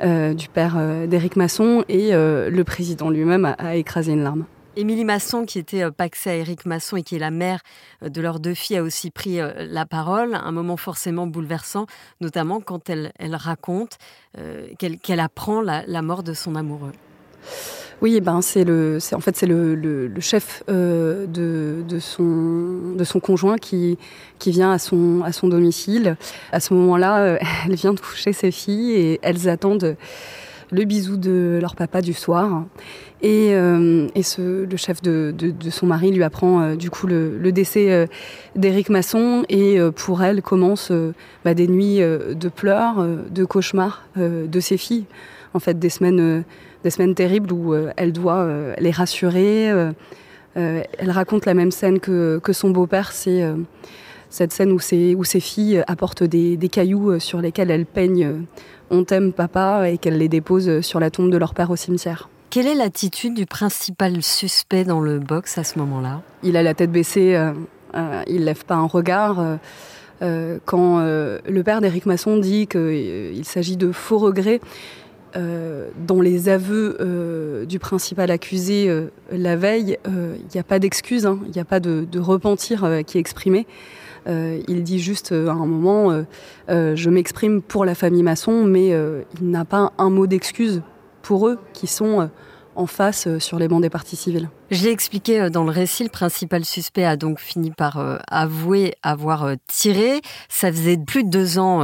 du 0.00 0.48
père 0.48 0.76
d'Éric 1.06 1.36
Masson, 1.36 1.84
et 1.88 2.12
le 2.12 2.62
président 2.62 3.10
lui-même 3.10 3.54
a 3.58 3.76
écrasé 3.76 4.12
une 4.12 4.22
larme. 4.22 4.44
Émilie 4.76 5.04
Masson, 5.04 5.44
qui 5.44 5.60
était 5.60 5.84
euh, 5.84 5.90
paxée 5.90 6.30
à 6.30 6.34
Éric 6.34 6.66
Masson 6.66 6.96
et 6.96 7.02
qui 7.02 7.14
est 7.14 7.20
la 7.20 7.30
mère 7.30 7.60
euh, 8.02 8.08
de 8.08 8.20
leurs 8.20 8.40
deux 8.40 8.54
filles, 8.54 8.78
a 8.78 8.82
aussi 8.82 9.10
pris 9.10 9.40
euh, 9.40 9.52
la 9.68 9.86
parole. 9.86 10.34
Un 10.34 10.50
moment 10.50 10.76
forcément 10.76 11.26
bouleversant, 11.28 11.86
notamment 12.20 12.60
quand 12.60 12.90
elle, 12.90 13.12
raconte 13.20 13.98
qu'elle 14.78 15.20
apprend 15.20 15.60
la, 15.60 16.02
mort 16.02 16.22
de 16.22 16.34
son 16.34 16.56
amoureux. 16.56 16.92
Oui, 18.02 18.20
ben 18.20 18.42
c'est 18.42 18.64
le, 18.64 18.98
en 19.12 19.20
fait 19.20 19.36
c'est 19.36 19.46
le, 19.46 20.12
chef 20.20 20.62
de, 20.68 21.84
son, 22.00 22.94
de 22.96 23.04
son 23.04 23.20
conjoint 23.20 23.56
qui, 23.56 23.96
qui 24.38 24.50
vient 24.50 24.72
à 24.72 24.78
son, 24.78 25.22
à 25.22 25.32
son 25.32 25.48
domicile. 25.48 26.16
À 26.52 26.60
ce 26.60 26.74
moment-là, 26.74 27.38
elle 27.66 27.74
vient 27.74 27.94
de 27.94 28.00
coucher 28.00 28.32
ses 28.32 28.50
filles 28.50 28.92
et 28.92 29.20
elles 29.22 29.48
attendent 29.48 29.96
le 30.70 30.84
bisou 30.84 31.16
de 31.16 31.58
leur 31.60 31.74
papa 31.76 32.00
du 32.00 32.12
soir. 32.12 32.64
Et, 33.22 33.54
euh, 33.54 34.06
le 34.38 34.76
chef 34.76 35.00
de, 35.00 35.34
son 35.70 35.86
mari 35.86 36.10
lui 36.10 36.22
apprend 36.22 36.60
euh, 36.60 36.74
du 36.76 36.90
coup 36.90 37.06
le, 37.06 37.52
décès 37.52 37.90
euh, 37.90 38.06
d'Éric 38.54 38.90
Masson 38.90 39.44
et 39.48 39.78
pour 39.96 40.22
elle 40.22 40.42
commencent 40.42 40.92
bah, 41.44 41.54
des 41.54 41.66
nuits 41.66 42.00
de 42.00 42.48
pleurs, 42.48 43.06
de 43.30 43.44
cauchemars 43.44 44.04
de 44.16 44.60
ses 44.60 44.76
filles. 44.76 45.06
En 45.54 45.60
fait, 45.60 45.78
des 45.78 45.88
semaines, 45.88 46.44
des 46.82 46.90
semaines 46.90 47.14
terribles 47.14 47.52
où 47.52 47.74
elle 47.96 48.12
doit 48.12 48.46
les 48.78 48.90
rassurer. 48.90 49.70
elle 50.54 51.10
raconte 51.10 51.46
la 51.46 51.54
même 51.54 51.70
scène 51.70 52.00
que, 52.00 52.40
son 52.52 52.70
beau-père, 52.70 53.12
c'est 53.12 53.44
cette 54.34 54.52
scène 54.52 54.72
où 54.72 54.80
ses 54.80 55.40
filles 55.40 55.84
apportent 55.86 56.24
des, 56.24 56.56
des, 56.56 56.68
cailloux 56.68 57.20
sur 57.20 57.40
lesquels 57.40 57.70
elles 57.70 57.86
peignent 57.86 58.44
On 58.90 59.04
t'aime 59.04 59.32
papa 59.32 59.88
et 59.88 59.96
qu'elles 59.96 60.18
les 60.18 60.28
déposent 60.28 60.80
sur 60.80 60.98
la 60.98 61.10
tombe 61.10 61.30
de 61.30 61.36
leur 61.36 61.54
père 61.54 61.70
au 61.70 61.76
cimetière. 61.76 62.28
Quelle 62.54 62.66
est 62.68 62.74
l'attitude 62.74 63.34
du 63.34 63.46
principal 63.46 64.22
suspect 64.22 64.84
dans 64.84 65.00
le 65.00 65.18
box 65.18 65.58
à 65.58 65.64
ce 65.64 65.76
moment-là? 65.80 66.22
Il 66.42 66.56
a 66.56 66.62
la 66.62 66.72
tête 66.74 66.92
baissée, 66.92 67.34
euh, 67.34 67.52
euh, 67.96 68.22
il 68.28 68.44
lève 68.44 68.64
pas 68.64 68.74
un 68.76 68.86
regard. 68.86 69.58
Euh, 70.22 70.58
quand 70.64 71.00
le 71.00 71.62
père 71.62 71.80
d'Éric 71.80 72.06
Masson 72.06 72.36
dit 72.36 72.66
qu'il 72.66 73.44
s'agit 73.44 73.76
de 73.76 73.92
faux 73.92 74.18
regrets, 74.18 74.60
dans 75.34 76.20
les 76.20 76.48
aveux 76.48 77.66
du 77.68 77.80
principal 77.80 78.30
accusé 78.30 78.88
la 79.32 79.56
veille, 79.56 79.98
il 80.06 80.54
n'y 80.54 80.60
a 80.60 80.64
pas 80.64 80.78
d'excuse, 80.78 81.26
hein. 81.26 81.40
il 81.46 81.50
n'y 81.50 81.60
a 81.60 81.64
pas 81.64 81.80
de, 81.80 82.06
de 82.08 82.20
repentir 82.20 82.88
qui 83.04 83.18
est 83.18 83.20
exprimé. 83.20 83.66
Il 84.26 84.82
dit 84.82 84.98
juste 84.98 85.32
à 85.32 85.52
un 85.52 85.66
moment, 85.66 86.24
je 86.68 87.10
m'exprime 87.10 87.62
pour 87.62 87.84
la 87.84 87.94
famille 87.94 88.22
Masson, 88.22 88.64
mais 88.64 88.88
il 89.40 89.50
n'a 89.50 89.64
pas 89.64 89.92
un 89.98 90.10
mot 90.10 90.26
d'excuse 90.26 90.82
pour 91.24 91.48
eux 91.48 91.58
qui 91.72 91.88
sont 91.88 92.20
euh, 92.20 92.26
en 92.76 92.86
face 92.86 93.26
euh, 93.26 93.40
sur 93.40 93.58
les 93.58 93.66
bancs 93.66 93.80
des 93.80 93.90
parties 93.90 94.16
civiles. 94.16 94.48
Je 94.70 94.84
l'ai 94.84 94.90
expliqué 94.90 95.40
euh, 95.40 95.50
dans 95.50 95.64
le 95.64 95.70
récit, 95.70 96.04
le 96.04 96.10
principal 96.10 96.64
suspect 96.64 97.04
a 97.04 97.16
donc 97.16 97.40
fini 97.40 97.70
par 97.70 98.20
avouer 98.28 98.94
avoir 99.02 99.54
tiré. 99.66 100.20
Ça 100.48 100.70
faisait 100.70 100.98
plus 100.98 101.24
de 101.24 101.30
deux 101.30 101.58
ans 101.58 101.82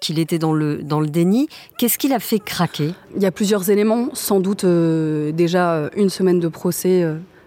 qu'il 0.00 0.18
était 0.18 0.38
dans 0.38 0.52
le, 0.52 0.82
dans 0.82 1.00
le 1.00 1.08
déni. 1.08 1.48
Qu'est-ce 1.78 1.98
qui 1.98 2.08
l'a 2.08 2.20
fait 2.20 2.38
craquer? 2.38 2.94
Il 3.16 3.22
y 3.22 3.26
a 3.26 3.32
plusieurs 3.32 3.70
éléments, 3.70 4.08
sans 4.12 4.40
doute 4.40 4.64
déjà 4.64 5.90
une 5.96 6.10
semaine 6.10 6.38
de 6.38 6.48
procès 6.48 7.04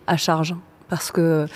à 0.08 0.18
charge 0.18 0.56
parce 0.90 1.12
que 1.12 1.48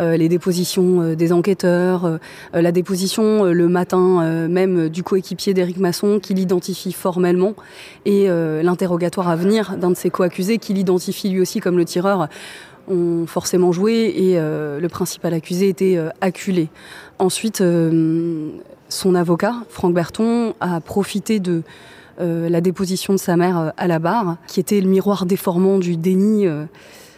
euh, 0.00 0.16
les 0.16 0.28
dépositions 0.28 1.02
euh, 1.02 1.16
des 1.16 1.32
enquêteurs, 1.32 2.04
euh, 2.04 2.18
la 2.52 2.72
déposition 2.72 3.44
le 3.44 3.68
matin 3.68 4.48
même 4.48 4.88
du 4.88 5.02
coéquipier 5.02 5.54
d'Éric 5.54 5.78
Masson 5.78 6.20
qui 6.20 6.34
l'identifie 6.34 6.92
formellement 6.92 7.54
et 8.04 8.28
l'interrogatoire 8.62 9.28
à 9.28 9.36
venir 9.36 9.76
d'un 9.76 9.90
de 9.90 9.96
ses 9.96 10.10
coaccusés 10.10 10.58
qui 10.58 10.74
l'identifie 10.74 11.28
lui 11.28 11.40
aussi 11.40 11.60
comme 11.60 11.76
le 11.76 11.84
tireur 11.84 12.28
ont 12.88 13.26
forcément 13.26 13.72
joué 13.72 14.12
et 14.16 14.36
le 14.38 14.88
principal 14.88 15.34
accusé 15.34 15.68
était 15.68 15.98
acculé. 16.20 16.68
Ensuite, 17.18 17.62
son 18.88 19.14
avocat, 19.14 19.54
Franck 19.68 19.94
Berton, 19.94 20.54
a 20.60 20.80
profité 20.80 21.40
de 21.40 21.62
la 22.18 22.60
déposition 22.60 23.14
de 23.14 23.18
sa 23.18 23.36
mère 23.36 23.72
à 23.76 23.86
la 23.86 23.98
barre, 23.98 24.36
qui 24.46 24.60
était 24.60 24.80
le 24.80 24.88
miroir 24.88 25.26
déformant 25.26 25.78
du 25.78 25.96
déni 25.96 26.46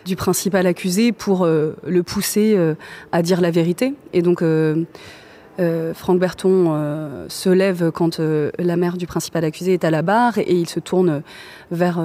du 0.04 0.16
principal 0.16 0.66
accusé 0.66 1.12
pour 1.12 1.44
euh, 1.44 1.76
le 1.86 2.02
pousser 2.02 2.54
euh, 2.56 2.74
à 3.12 3.22
dire 3.22 3.40
la 3.40 3.50
vérité. 3.50 3.94
Et 4.12 4.22
donc, 4.22 4.42
euh, 5.60 5.94
Franck 5.94 6.18
Berton 6.18 7.26
se 7.28 7.48
lève 7.48 7.90
quand 7.90 8.20
la 8.58 8.76
mère 8.76 8.96
du 8.96 9.06
principal 9.06 9.44
accusé 9.44 9.74
est 9.74 9.84
à 9.84 9.90
la 9.90 10.02
barre 10.02 10.38
et 10.38 10.54
il 10.54 10.68
se 10.68 10.80
tourne 10.80 11.22
vers, 11.70 12.00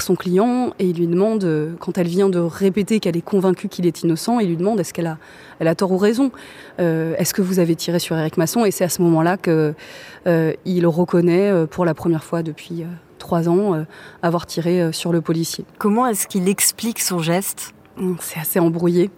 son 0.00 0.14
client 0.16 0.74
et 0.78 0.86
il 0.86 0.96
lui 0.96 1.06
demande, 1.06 1.76
quand 1.78 1.98
elle 1.98 2.08
vient 2.08 2.28
de 2.28 2.38
répéter 2.38 3.00
qu'elle 3.00 3.16
est 3.16 3.22
convaincue 3.22 3.68
qu'il 3.68 3.86
est 3.86 4.02
innocent, 4.02 4.38
il 4.40 4.48
lui 4.48 4.56
demande 4.56 4.80
est-ce 4.80 4.92
qu'elle 4.92 5.06
a, 5.06 5.18
a 5.60 5.74
tort 5.74 5.92
ou 5.92 5.98
raison? 5.98 6.30
Est-ce 6.78 7.34
que 7.34 7.42
vous 7.42 7.58
avez 7.58 7.76
tiré 7.76 7.98
sur 7.98 8.16
Eric 8.16 8.36
Masson? 8.36 8.64
Et 8.64 8.70
c'est 8.70 8.84
à 8.84 8.88
ce 8.88 9.02
moment-là 9.02 9.36
qu'il 9.36 10.86
reconnaît 10.86 11.66
pour 11.66 11.84
la 11.84 11.94
première 11.94 12.24
fois 12.24 12.42
depuis 12.42 12.84
trois 13.24 13.48
ans, 13.48 13.74
euh, 13.74 13.84
avoir 14.22 14.44
tiré 14.44 14.82
euh, 14.82 14.92
sur 14.92 15.10
le 15.10 15.22
policier. 15.22 15.64
Comment 15.78 16.06
est-ce 16.06 16.26
qu'il 16.28 16.46
explique 16.48 17.00
son 17.00 17.20
geste? 17.20 17.74
C'est 18.20 18.40
assez 18.40 18.58
embrouillé. 18.58 19.10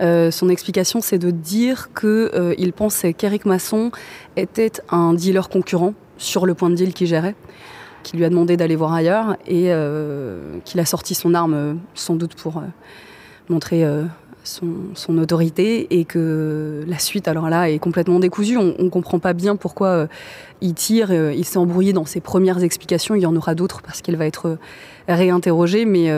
Euh, 0.00 0.30
son 0.30 0.48
explication, 0.48 1.00
c'est 1.00 1.18
de 1.18 1.30
dire 1.30 1.90
qu'il 1.98 2.72
pensait 2.72 3.12
qu'Éric 3.12 3.46
Masson 3.46 3.90
était 4.36 4.72
un 4.90 5.14
dealer 5.14 5.48
concurrent 5.48 5.94
sur 6.18 6.46
le 6.46 6.54
point 6.54 6.70
de 6.70 6.74
deal 6.74 6.92
qu'il 6.94 7.06
gérait, 7.06 7.34
qui 8.02 8.16
lui 8.16 8.24
a 8.24 8.28
demandé 8.28 8.56
d'aller 8.56 8.76
voir 8.76 8.92
ailleurs 8.92 9.36
et 9.46 9.70
qu'il 10.64 10.80
a 10.80 10.84
sorti 10.84 11.14
son 11.14 11.34
arme 11.34 11.78
sans 11.94 12.14
doute 12.14 12.34
pour 12.34 12.62
montrer 13.48 13.84
son, 14.46 15.18
autorité 15.18 15.86
et 15.90 16.04
que 16.04 16.84
la 16.86 16.98
suite, 16.98 17.28
alors 17.28 17.48
là, 17.48 17.70
est 17.70 17.78
complètement 17.78 18.18
décousue. 18.18 18.56
On 18.56 18.74
ne 18.78 18.88
comprend 18.88 19.18
pas 19.18 19.32
bien 19.32 19.56
pourquoi 19.56 19.88
euh, 19.88 20.06
il 20.60 20.74
tire. 20.74 21.08
Euh, 21.10 21.32
il 21.34 21.44
s'est 21.44 21.58
embrouillé 21.58 21.92
dans 21.92 22.04
ses 22.04 22.20
premières 22.20 22.62
explications. 22.62 23.14
Il 23.14 23.22
y 23.22 23.26
en 23.26 23.36
aura 23.36 23.54
d'autres 23.54 23.82
parce 23.82 24.00
qu'il 24.00 24.16
va 24.16 24.26
être 24.26 24.46
euh, 24.46 24.58
réinterrogé, 25.08 25.84
mais, 25.84 26.10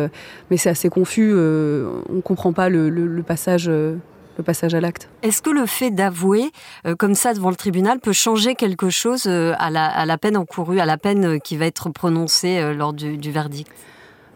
mais 0.50 0.56
c'est 0.56 0.70
assez 0.70 0.88
confus. 0.88 1.32
on 1.32 2.14
ne 2.14 2.20
comprend 2.22 2.52
pas 2.52 2.68
le, 2.68 3.22
passage. 3.26 3.68
le 3.68 3.98
passage 4.44 4.74
à 4.74 4.80
l'acte. 4.80 5.10
Est-ce 5.22 5.42
que 5.42 5.50
le 5.50 5.66
fait 5.66 5.90
d'avouer 5.90 6.50
comme 6.98 7.14
ça 7.14 7.34
devant 7.34 7.50
le 7.50 7.56
tribunal 7.56 8.00
peut 8.00 8.14
changer 8.14 8.54
quelque 8.54 8.88
chose 8.88 9.26
à 9.26 9.70
la, 9.70 9.84
à 9.84 10.06
la, 10.06 10.16
peine 10.16 10.38
encourue, 10.38 10.80
à 10.80 10.86
la 10.86 10.96
peine 10.96 11.38
qui 11.38 11.58
va 11.58 11.66
être 11.66 11.90
prononcée 11.90 12.72
lors 12.72 12.94
du 12.94 13.30
verdict? 13.30 13.70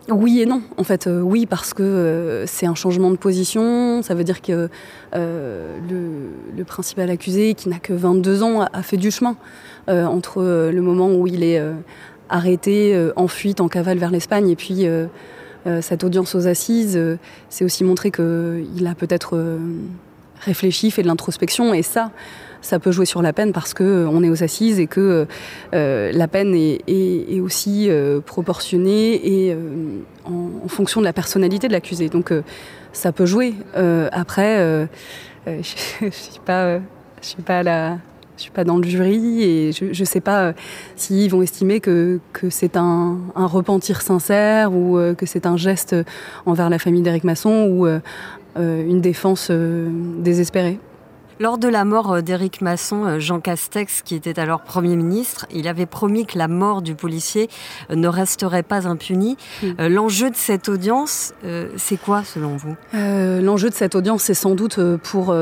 Oui 0.09 0.41
et 0.41 0.47
non. 0.47 0.63
En 0.77 0.85
fait, 0.85 1.07
euh, 1.07 1.21
oui, 1.21 1.47
parce 1.47 1.75
que 1.75 1.83
euh, 1.83 2.47
c'est 2.47 2.67
un 2.67 2.75
changement 2.75 3.11
de 3.11 3.17
position. 3.17 4.03
Ça 4.03 4.15
veut 4.15 4.25
dire 4.25 4.43
que 4.43 4.69
euh, 5.15 5.79
le, 6.57 6.65
principal 6.65 7.11
accusé, 7.11 7.55
qui 7.55 7.69
n'a 7.69 7.79
que 7.79 7.93
22 7.93 8.43
ans, 8.43 8.63
a, 8.63 8.83
fait 8.83 8.97
du 8.97 9.11
chemin 9.11 9.37
entre 9.89 10.71
le 10.73 10.81
moment 10.81 11.13
où 11.13 11.27
il 11.27 11.43
est 11.43 11.61
arrêté, 12.29 13.11
en 13.17 13.27
fuite, 13.27 13.61
en 13.61 13.67
cavale 13.67 13.99
vers 13.99 14.13
l'Espagne, 14.13 14.49
et 14.49 14.55
puis 14.55 14.87
cette 15.81 16.05
audience 16.05 16.37
aux 16.37 16.47
assises. 16.47 16.99
c'est 17.49 17.65
aussi 17.65 17.83
montrer 17.83 18.13
qu'il 18.13 18.87
a 18.87 18.95
peut-être 18.95 19.59
réfléchi, 20.45 20.91
fait 20.91 21.03
de 21.03 21.07
l'introspection, 21.07 21.75
et 21.75 21.83
ça, 21.83 22.11
ça 22.63 22.79
peut 22.79 22.93
jouer 22.93 23.07
sur 23.07 23.21
la 23.21 23.33
peine 23.33 23.53
parce 23.53 23.75
que 23.75 23.83
euh, 23.83 24.23
est 24.23 24.31
aux 24.31 24.43
assises 24.43 24.79
et 24.79 24.87
que 24.87 25.27
euh, 25.75 26.13
la 26.13 26.29
peine 26.29 26.55
est, 26.55 27.41
aussi 27.41 27.91
euh, 27.91 28.21
proportionnée 28.21 29.49
et 29.49 29.57
en, 30.25 30.69
fonction 30.69 31.01
de 31.01 31.05
la 31.05 31.13
personnalité 31.13 31.67
de 31.67 31.73
l'accusé. 31.73 32.09
Donc 32.09 32.33
ça 32.93 33.13
peut 33.13 33.27
jouer. 33.27 33.55
après, 34.13 34.89
je, 35.47 36.05
ne 36.05 36.11
suis 36.11 36.41
pas, 36.45 36.79
je 36.79 36.81
suis 37.27 37.43
pas 37.43 37.65
la 37.65 37.99
Je 38.37 38.43
suis 38.45 38.53
pas 38.53 38.65
dans 38.65 38.79
le 38.79 38.85
jury 38.85 39.43
et 39.43 39.73
je 39.73 39.87
ne 39.87 40.07
sais 40.07 40.21
pas 40.21 40.55
s'ils 40.97 41.31
vont 41.31 41.43
estimer 41.43 41.81
que, 41.81 42.21
que 42.33 42.49
c'est 42.49 42.77
un, 42.77 43.19
un, 43.35 43.47
repentir 43.47 44.03
sincère 44.03 44.73
ou 44.73 44.99
que 45.19 45.27
c'est 45.27 45.47
un 45.47 45.57
geste 45.57 45.97
envers 46.47 46.71
la 46.71 46.79
famille 46.79 47.03
d'Éric 47.03 47.25
Masson 47.25 47.69
ou 47.69 47.87
une 48.57 49.01
défense 49.01 49.51
désespérée. 49.51 50.79
Lors 51.43 51.59
de 51.59 51.67
la 51.67 51.85
mort 51.85 52.13
euh, 52.13 52.21
d'Éric 52.21 52.61
Masson, 52.61 53.05
euh, 53.05 53.19
Jean 53.19 53.41
Castex, 53.41 54.03
qui 54.03 54.15
était 54.15 54.39
alors 54.39 54.61
Premier 54.61 54.95
ministre, 54.95 55.47
il 55.53 55.67
avait 55.67 55.87
promis 55.87 56.25
que 56.25 56.39
la 56.39 56.47
mort 56.47 56.83
du 56.83 56.95
policier 56.95 57.49
euh, 57.91 57.97
ne 57.97 58.07
resterait 58.07 58.63
pas 58.63 58.87
impunie. 58.87 59.37
Mm. 59.61 59.89
L'enjeu 59.89 60.31
de 60.31 60.37
cette 60.37 60.69
audience, 60.69 61.35
c'est 61.77 62.01
quoi 62.01 62.23
selon 62.23 62.57
vous? 62.57 62.77
L'enjeu 62.93 63.71
de 63.71 63.75
cette 63.75 63.95
audience, 63.95 64.23
c'est 64.23 64.35
sans 64.35 64.55
doute 64.55 64.79
pour, 65.03 65.35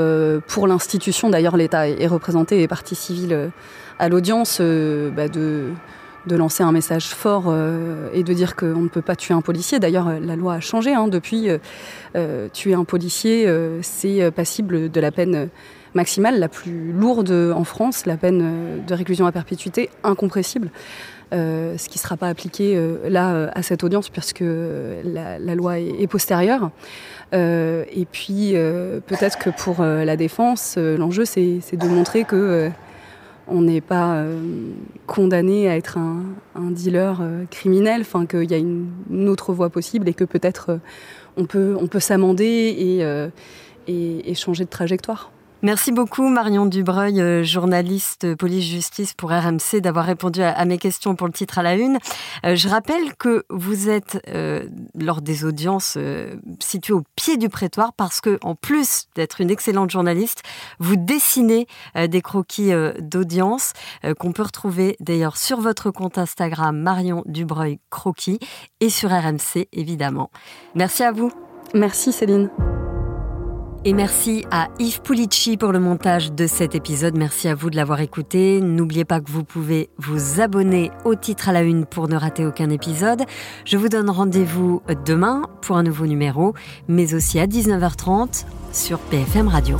pour 0.46 0.66
l'institution, 0.66 1.28
d'ailleurs 1.28 1.56
l'État 1.56 1.88
est 1.88 2.06
représenté 2.06 2.62
et 2.62 2.68
partie 2.68 2.94
civile 2.94 3.50
à 3.98 4.08
l'audience, 4.08 4.60
bah 4.60 5.28
de 5.28 5.70
de 6.26 6.36
lancer 6.36 6.62
un 6.62 6.72
message 6.72 7.08
fort 7.08 7.54
et 8.12 8.22
de 8.22 8.32
dire 8.32 8.56
qu'on 8.56 8.82
ne 8.82 8.88
peut 8.88 9.02
pas 9.02 9.16
tuer 9.16 9.34
un 9.34 9.40
policier. 9.40 9.78
D'ailleurs, 9.78 10.20
la 10.20 10.36
loi 10.36 10.54
a 10.54 10.60
changé 10.60 10.94
hein, 10.94 11.08
depuis. 11.08 11.48
tuer 12.52 12.74
un 12.74 12.84
policier, 12.84 13.48
c'est 13.82 14.30
passible 14.30 14.90
de 14.90 15.00
la 15.00 15.10
peine 15.10 15.48
maximale, 15.94 16.38
la 16.38 16.48
plus 16.48 16.92
lourde 16.92 17.32
en 17.54 17.64
France, 17.64 18.06
la 18.06 18.16
peine 18.16 18.40
euh, 18.42 18.78
de 18.86 18.94
réclusion 18.94 19.26
à 19.26 19.32
perpétuité 19.32 19.90
incompressible. 20.04 20.70
Euh, 21.32 21.78
ce 21.78 21.88
qui 21.88 21.98
ne 21.98 22.02
sera 22.02 22.16
pas 22.16 22.26
appliqué 22.26 22.74
euh, 22.74 23.08
là 23.08 23.52
à 23.54 23.62
cette 23.62 23.84
audience 23.84 24.08
puisque 24.08 24.42
la, 24.42 25.54
loi 25.54 25.78
est, 25.78 26.08
postérieure. 26.08 26.70
et 27.32 28.06
puis 28.10 28.54
peut-être 29.06 29.38
que 29.38 29.50
pour 29.50 29.82
la 29.84 30.16
défense, 30.16 30.76
l'enjeu 30.76 31.24
c'est 31.24 31.76
de 31.76 31.86
montrer 31.86 32.24
que 32.24 32.70
on 33.46 33.62
n'est 33.62 33.80
pas 33.80 34.24
condamné 35.06 35.68
à 35.68 35.76
être 35.76 35.98
un, 35.98 36.70
dealer 36.70 37.20
criminel, 37.50 38.02
enfin 38.02 38.26
qu'il 38.26 38.50
y 38.50 38.54
a 38.54 38.58
une, 38.58 39.28
autre 39.28 39.52
voie 39.52 39.70
possible 39.70 40.08
et 40.08 40.14
que 40.14 40.24
peut-être 40.24 40.78
peut, 41.48 41.76
on 41.80 41.86
peut 41.86 42.00
s'amender 42.00 43.02
et 43.86 44.34
changer 44.34 44.64
de 44.64 44.70
trajectoire. 44.70 45.30
Merci 45.62 45.92
beaucoup 45.92 46.26
Marion 46.28 46.64
Dubreuil, 46.64 47.20
euh, 47.20 47.44
journaliste 47.44 48.34
police-justice 48.34 49.12
pour 49.12 49.30
RMC, 49.30 49.82
d'avoir 49.82 50.06
répondu 50.06 50.40
à, 50.42 50.64
mes 50.64 50.78
questions 50.78 51.14
pour 51.16 51.26
le 51.26 51.34
titre 51.34 51.58
à 51.58 51.62
la 51.62 51.74
une. 51.74 51.98
Euh, 52.46 52.56
je 52.56 52.66
rappelle 52.66 53.14
que 53.18 53.44
vous 53.50 53.90
êtes, 53.90 54.22
euh, 54.28 54.64
lors 54.98 55.20
des 55.20 55.44
audiences, 55.44 55.98
situé 56.60 56.94
au 56.94 57.02
pied 57.14 57.36
du 57.36 57.50
prétoire 57.50 57.92
parce 57.92 58.22
que, 58.22 58.38
en 58.42 58.54
plus 58.54 59.08
d'être 59.14 59.42
une 59.42 59.50
excellente 59.50 59.90
journaliste, 59.90 60.42
vous 60.78 60.96
dessinez 60.96 61.66
des 61.94 62.22
croquis 62.22 62.70
d'audience 63.00 63.72
qu'on 64.18 64.32
peut 64.32 64.42
retrouver 64.42 64.96
d'ailleurs 65.00 65.36
sur 65.36 65.60
votre 65.60 65.90
compte 65.90 66.18
Instagram 66.18 66.76
Marion 66.76 67.22
Dubreuil 67.26 67.78
Croquis 67.90 68.38
et 68.80 68.88
sur 68.88 69.10
RMC 69.10 69.68
évidemment. 69.72 70.30
Merci 70.74 71.02
à 71.02 71.12
vous. 71.12 71.30
Merci 71.74 72.12
Céline. 72.12 72.50
Et 73.82 73.94
merci 73.94 74.44
à 74.50 74.68
Yves 74.78 75.00
Pulici 75.00 75.56
pour 75.56 75.72
le 75.72 75.80
montage 75.80 76.32
de 76.32 76.46
cet 76.46 76.74
épisode. 76.74 77.16
Merci 77.16 77.48
à 77.48 77.54
vous 77.54 77.70
de 77.70 77.76
l'avoir 77.76 78.02
écouté. 78.02 78.60
N'oubliez 78.60 79.06
pas 79.06 79.20
que 79.20 79.30
vous 79.30 79.42
pouvez 79.42 79.88
vous 79.96 80.42
abonner 80.42 80.90
au 81.06 81.14
titre 81.14 81.48
à 81.48 81.52
la 81.52 81.62
une 81.62 81.86
pour 81.86 82.06
ne 82.06 82.14
rater 82.14 82.44
aucun 82.44 82.68
épisode. 82.68 83.22
Je 83.64 83.78
vous 83.78 83.88
donne 83.88 84.10
rendez-vous 84.10 84.82
demain 85.06 85.44
pour 85.62 85.78
un 85.78 85.82
nouveau 85.82 86.06
numéro, 86.06 86.52
mais 86.88 87.14
aussi 87.14 87.40
à 87.40 87.46
19h30 87.46 88.44
sur 88.70 88.98
PFM 88.98 89.48
Radio. 89.48 89.78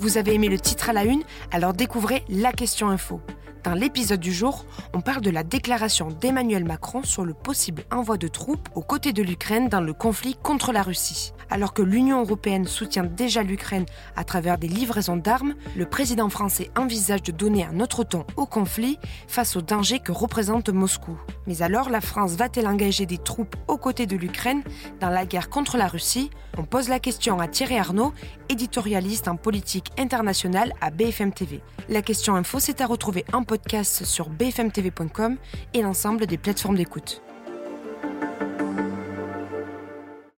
Vous 0.00 0.18
avez 0.18 0.34
aimé 0.34 0.48
le 0.48 0.58
titre 0.58 0.90
à 0.90 0.92
la 0.92 1.04
une? 1.04 1.22
Alors 1.52 1.74
découvrez 1.74 2.24
la 2.28 2.50
question 2.50 2.88
info. 2.88 3.20
Dans 3.64 3.74
l'épisode 3.74 4.18
du 4.18 4.32
jour, 4.32 4.64
on 4.92 5.00
parle 5.00 5.20
de 5.20 5.30
la 5.30 5.44
déclaration 5.44 6.08
d'Emmanuel 6.08 6.64
Macron 6.64 7.04
sur 7.04 7.24
le 7.24 7.32
possible 7.32 7.84
envoi 7.92 8.16
de 8.16 8.26
troupes 8.26 8.68
aux 8.74 8.82
côtés 8.82 9.12
de 9.12 9.22
l'Ukraine 9.22 9.68
dans 9.68 9.80
le 9.80 9.92
conflit 9.92 10.34
contre 10.42 10.72
la 10.72 10.82
Russie. 10.82 11.32
Alors 11.48 11.72
que 11.72 11.82
l'Union 11.82 12.22
européenne 12.22 12.66
soutient 12.66 13.04
déjà 13.04 13.44
l'Ukraine 13.44 13.86
à 14.16 14.24
travers 14.24 14.58
des 14.58 14.66
livraisons 14.66 15.16
d'armes, 15.16 15.54
le 15.76 15.86
président 15.86 16.28
français 16.28 16.72
envisage 16.76 17.22
de 17.22 17.30
donner 17.30 17.64
un 17.64 17.78
autre 17.78 18.02
ton 18.02 18.24
au 18.36 18.46
conflit 18.46 18.98
face 19.28 19.54
au 19.54 19.62
danger 19.62 20.00
que 20.00 20.10
représente 20.10 20.70
Moscou. 20.70 21.16
Mais 21.46 21.62
alors, 21.62 21.88
la 21.88 22.00
France 22.00 22.32
va-t-elle 22.32 22.66
engager 22.66 23.06
des 23.06 23.18
troupes 23.18 23.54
aux 23.68 23.76
côtés 23.78 24.06
de 24.06 24.16
l'Ukraine 24.16 24.62
dans 25.00 25.10
la 25.10 25.24
guerre 25.24 25.50
contre 25.50 25.76
la 25.76 25.86
Russie? 25.86 26.30
On 26.58 26.64
pose 26.64 26.88
la 26.88 26.98
question 26.98 27.38
à 27.38 27.46
Thierry 27.46 27.78
Arnaud, 27.78 28.12
éditorialiste 28.48 29.28
en 29.28 29.36
politique 29.36 29.90
internationale 29.98 30.72
à 30.80 30.90
BFM 30.90 31.32
TV. 31.32 31.60
La 31.88 32.02
question 32.02 32.34
info, 32.34 32.58
c'est 32.58 32.80
à 32.80 32.86
retrouver 32.86 33.24
en 33.32 33.42
podcast 33.52 34.06
sur 34.06 34.30
bfmtv.com 34.30 35.36
et 35.74 35.82
l'ensemble 35.82 36.24
des 36.24 36.38
plateformes 36.38 36.76
d'écoute. 36.76 37.22